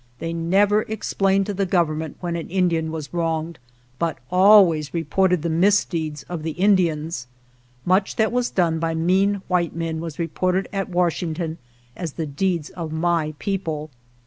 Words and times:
They 0.17 0.33
never 0.33 0.81
explained 0.81 1.45
to 1.45 1.53
the 1.53 1.67
Government 1.67 2.17
when 2.21 2.35
an 2.35 2.49
Indian 2.49 2.91
was 2.91 3.13
wronged, 3.13 3.59
but 3.99 4.17
always 4.31 4.95
reported 4.95 5.43
the 5.43 5.49
misdeeds 5.51 6.23
of 6.23 6.41
the 6.41 6.59
In 6.59 6.75
dians. 6.75 7.27
Much 7.85 8.15
that 8.15 8.31
was 8.31 8.49
done 8.49 8.79
by 8.79 8.95
mean 8.95 9.43
white 9.47 9.75
men 9.75 9.99
was 9.99 10.17
reported 10.17 10.67
at 10.73 10.89
Washington 10.89 11.59
as 11.95 12.13
the 12.13 12.25
deeds 12.25 12.71
of 12.71 12.91
my 12.91 13.35
people. 13.37 13.91